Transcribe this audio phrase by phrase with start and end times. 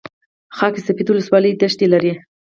[0.57, 2.11] خاک سفید ولسوالۍ دښتې لري؟